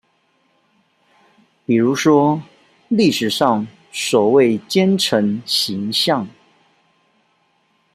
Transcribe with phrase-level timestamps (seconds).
[1.63, 2.41] 比如說
[2.89, 6.27] 歷史上所謂奸臣形象